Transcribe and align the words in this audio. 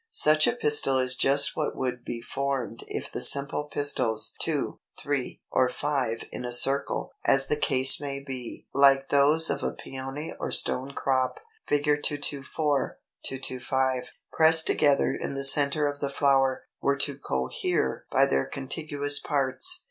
Such 0.09 0.47
a 0.47 0.53
pistil 0.53 0.97
is 0.97 1.13
just 1.13 1.55
what 1.55 1.75
would 1.75 2.03
be 2.03 2.21
formed 2.21 2.83
if 2.87 3.11
the 3.11 3.21
simple 3.21 3.65
pistils 3.65 4.33
(two, 4.39 4.79
three, 4.99 5.43
or 5.51 5.69
five 5.69 6.23
in 6.31 6.43
a 6.43 6.51
circle, 6.51 7.11
as 7.23 7.45
the 7.45 7.55
case 7.55 8.01
may 8.01 8.19
be), 8.19 8.65
like 8.73 9.09
those 9.09 9.51
of 9.51 9.61
a 9.61 9.73
Pæony 9.73 10.35
or 10.39 10.49
Stonecrop 10.49 11.35
(Fig. 11.67 11.83
224, 12.01 12.97
225), 13.25 14.09
pressed 14.33 14.65
together 14.65 15.13
in 15.13 15.35
the 15.35 15.43
centre 15.43 15.85
of 15.85 15.99
the 15.99 16.09
flower, 16.09 16.63
were 16.81 16.97
to 16.97 17.15
cohere 17.15 18.07
by 18.11 18.25
their 18.25 18.47
contiguous 18.47 19.19
parts. 19.19 19.79